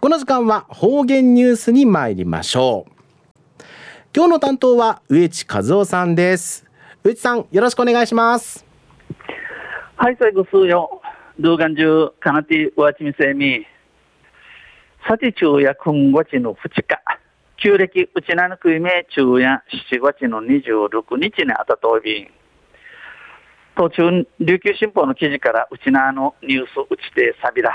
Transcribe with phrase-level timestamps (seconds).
[0.00, 2.92] この時間は方言ニュースに参りましょう。
[4.16, 6.64] 今日の担当は植地和夫さんです。
[7.04, 8.64] 植地さんよろしくお願いします。
[9.96, 11.02] はい最後数よ
[11.38, 13.66] 動画中かなてわちみせみ
[15.06, 16.98] さて中夜今月の2日。
[17.58, 19.62] 旧暦うちなぬくいめ中夜
[19.92, 22.26] 7月の26日にあたとび。
[23.76, 27.70] 途中琉球新報の記事からうちなのニュースうちてさびら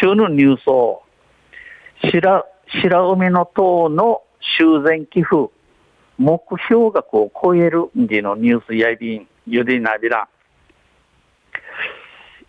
[0.00, 1.02] 中のニュースを
[2.10, 2.46] 白
[2.82, 4.22] 白海の塔の
[4.56, 5.52] 修繕寄付
[6.16, 10.26] 目標額を超えるんでのニュースやいびんゆでなびら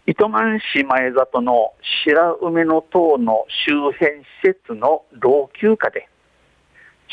[0.08, 1.74] 糸満市前里の
[2.06, 6.08] 白海の塔の周辺施設の老朽化で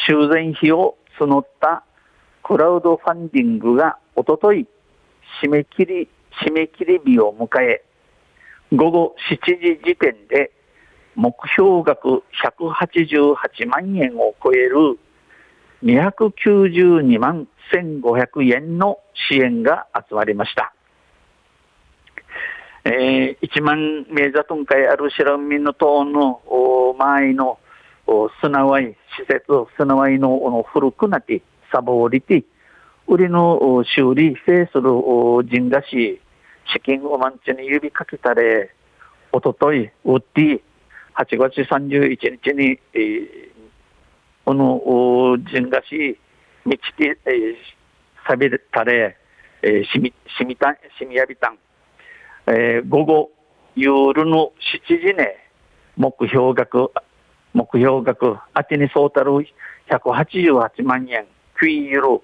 [0.06, 1.82] 修繕費を募った
[2.44, 4.68] クラウドファンディングがおととい
[5.42, 6.08] 締め切り
[6.46, 7.82] 締め切り日を迎え
[8.72, 10.50] 午後7時時点で
[11.14, 14.98] 目標額188万円を超える
[15.82, 18.98] 292万1500円の
[19.30, 20.74] 支援が集まりました。
[22.84, 26.40] えー、1万名座トン会ある白海の島の
[26.98, 27.58] 周りの
[28.40, 29.44] 砂わい施設、
[29.76, 32.44] 砂わいの古くなってサボりて、
[33.06, 34.90] 売りの修理、制する
[35.44, 36.20] 人がし、
[36.72, 38.70] 資金を満ちに指かけたれ、
[39.32, 40.62] おととい、売って、
[41.16, 43.50] 8月31日に、えー、
[44.44, 46.18] この人がし、
[46.64, 47.54] 道で、えー、
[48.26, 49.16] さびたれ、
[49.62, 51.58] えー、しみ、しみたん、しみやびたん、
[52.46, 53.30] えー、午後、
[53.74, 54.52] 夜の
[54.88, 55.50] 7時ね、
[55.96, 56.92] 目標額、
[57.54, 59.32] 目標額、あてにそうたる
[59.90, 62.22] 188万円、クイユロ、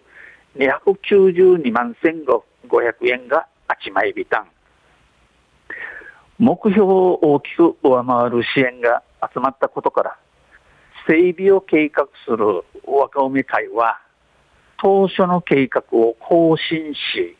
[0.56, 4.46] 292万1500円があちまいびたん。
[6.38, 10.16] 目標を大きく上回る支援が集まったことから、
[11.06, 14.00] 整備を計画する若梅会は、
[14.78, 17.36] 当初の計画を更新し、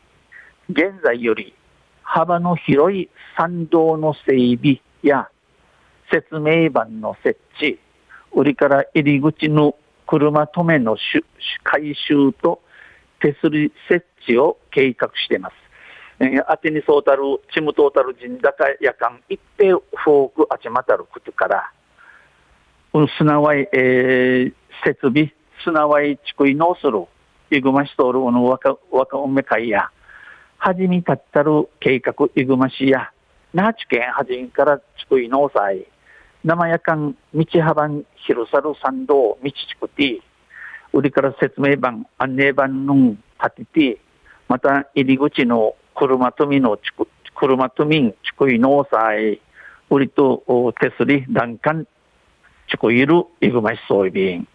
[0.70, 1.54] 現在より
[2.02, 5.28] 幅の広い参道の整備や
[6.10, 7.78] 説明板の設置、
[8.32, 9.76] 売りから入り口の
[10.06, 10.96] 車止めの
[11.62, 12.60] 回収と
[13.20, 15.63] 手すり設置を計画しています。
[16.20, 21.72] えー、あてにそうたる、ちむとうたる人高夜間一平フォークあちまたることから、
[22.92, 24.54] うん、すなわい、えー、
[24.84, 25.32] 設備、
[25.64, 27.06] すなわい地区いのする、
[27.50, 29.90] いぐましとおるの若、若おめ会や、
[30.58, 33.10] はじみたったる計画いぐましや、
[33.52, 35.86] 那覇地県はじんから地区いのさい、
[36.44, 37.88] 生やかん道幅
[38.26, 40.20] 広さる参道道地区て、
[40.92, 44.00] 売りから説明板、案内板の立てて、
[44.48, 49.40] また入り口の車とみの地区、車とみん地区いのさい、
[49.90, 51.86] 売りと手すり、段階、
[52.68, 54.48] 地区いるいぐましそういびん。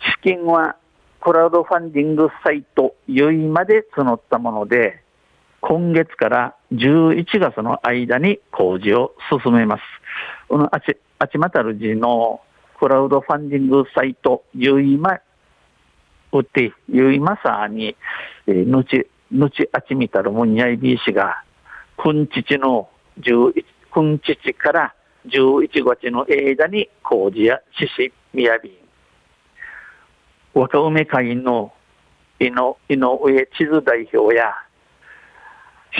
[0.00, 0.76] 資金は
[1.20, 5.02] クラウドファンディングサイト、ゆいまで募ったもので、
[5.60, 9.82] 今月から11月の間に工事を進めます。
[10.48, 12.40] このあち、あちまたるじの
[12.78, 15.18] クラウドファンディングサイト、ゆいま、
[16.32, 17.96] うって、ゆいまさに、
[18.46, 21.42] えー、のち、のちあちみたるもんやいびいしが、
[21.96, 22.88] くんちちの
[23.20, 24.94] 11、くんちちから
[25.26, 28.72] 11月の間に工事やししみやびん。
[30.54, 31.72] 若梅会員の
[32.38, 32.76] 井上
[33.58, 34.54] 地図代表や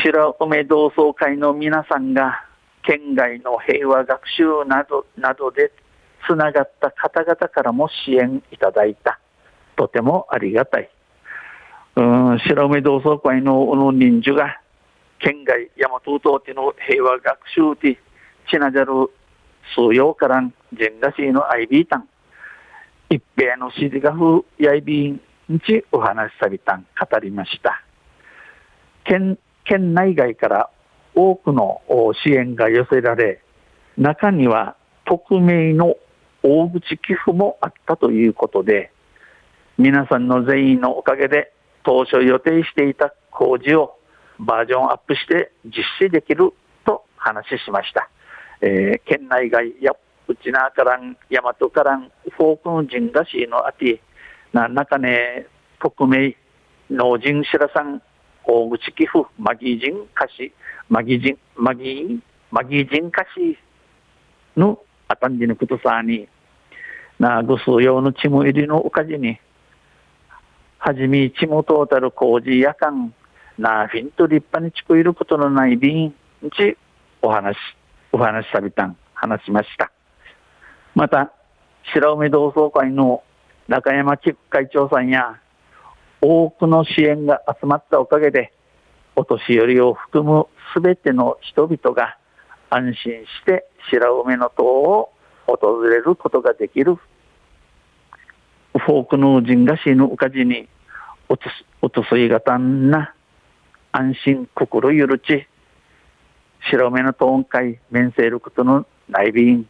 [0.04, 2.44] 白梅同窓会の皆さんが
[2.82, 5.72] 県外の平和学習などなどで
[6.26, 9.19] つながった方々からも支援いただいた。
[9.76, 10.91] とてもありがたい。
[12.38, 14.60] 白梅同窓会のの人数が
[15.19, 17.98] 県外大和東地の平和学習地
[18.50, 19.10] ちなじゃる
[19.74, 22.08] 数曜からんジェンダシーのアイビータン
[23.08, 25.20] 一平の指示がふやいびん
[25.60, 27.82] ちお話しさびたん語りました。
[29.04, 30.70] 県、県内外から
[31.14, 31.80] 多くの
[32.24, 33.41] 支援が寄せられ、
[33.97, 35.94] 中には匿名の
[36.42, 38.91] 大口寄付もあったということで、
[39.78, 41.53] 皆さんの全員のおかげで
[41.86, 43.97] 当初予定していた工事を
[44.41, 46.53] バージョンアップして実施できる
[46.84, 48.10] と話しました。
[48.60, 49.92] えー、県内外や
[50.27, 54.03] うちなからん、大和からん、フォークの人がしいのあて、
[54.53, 55.47] な、中ね、
[55.78, 56.36] 匿名、
[56.91, 58.03] 農人白さん、
[58.44, 60.53] 大口寄付、マギー人歌詞、
[60.88, 63.56] マギー人、マギ、マギ人歌詞
[64.56, 66.27] のあたんじのことさに、
[67.21, 69.38] な、ぐす用のちむ入りのおかじに、
[70.86, 73.12] はじめちむとうたる工事やかん、
[73.59, 76.15] な、フィンと立派にちくいることのないびん
[76.56, 76.78] ち、
[77.21, 77.56] お話、
[78.12, 78.97] お話さびたん。
[79.12, 79.91] 話しました。
[80.94, 81.33] また、
[81.92, 83.24] 白梅同窓会の
[83.66, 85.41] 中山地区会長さんや
[86.21, 88.53] 多くの支援が集まったおかげで、
[89.16, 92.16] お年寄りを含むすべての人々が
[92.71, 95.10] 安心して白梅の塔を
[95.48, 96.94] 訪れることができる。
[98.78, 100.68] フォークの人が死ぬうかじに、
[101.28, 101.40] おつ
[101.82, 103.12] おとすいがたんな
[103.92, 105.46] 安心心ゆるち、
[106.70, 109.68] 白梅のトーン会面せることの内便、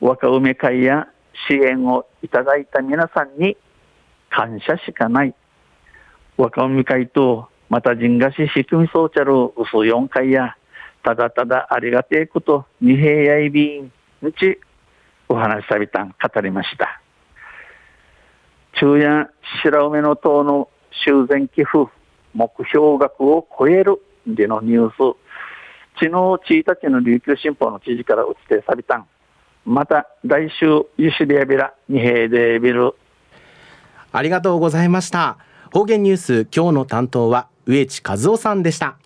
[0.00, 1.08] 若梅会や
[1.48, 3.56] 支援をいただいた皆さんに
[4.30, 5.34] 感謝しかない。
[6.38, 10.56] 若梅会とまた人賀市仕組みそうちゃる嘘4回や、
[11.02, 13.92] ただただありがてえこと、二平やいびん、
[14.22, 14.58] うち、
[15.28, 17.01] お話しさびたん語りました。
[18.82, 19.30] 昼夜
[19.62, 20.68] 白梅の塔の
[21.06, 21.88] 修繕寄付
[22.34, 24.96] 目標額を超えるでのニュース、
[26.00, 29.06] 昨日1日の琉球新報の記事から打ちてさびたん。
[29.64, 32.96] また来週、ゆしりやびら、二平でビル。
[34.10, 35.38] ありがとうございました。
[35.72, 38.96] 方言ニュース今日の担当は植地和夫さんでした。